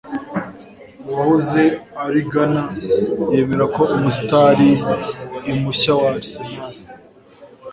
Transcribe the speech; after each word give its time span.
Uwahoze 1.07 1.61
ari 2.05 2.19
Gunner 2.31 2.69
yemera 3.33 3.65
ko 3.75 3.81
umustar 3.95 4.57
imushya 5.51 5.91
wa 5.99 6.05
Arsenal 6.15 6.69